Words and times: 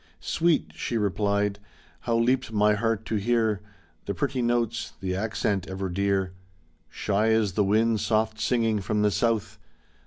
Sweet 0.19 0.71
she 0.73 0.97
replied. 0.97 1.59
How 2.09 2.17
leaped 2.17 2.51
my 2.51 2.73
heart 2.73 3.05
to 3.05 3.17
hear 3.17 3.61
The 4.07 4.15
pretty 4.15 4.41
notes, 4.41 4.93
the 4.99 5.15
accent 5.15 5.67
ever 5.67 5.89
dear, 5.89 6.33
Shy 6.89 7.27
as 7.29 7.53
the 7.53 7.63
wind 7.63 7.99
soft 7.99 8.39
singing 8.39 8.79
from 8.79 9.03
the 9.03 9.11
South 9.11 9.59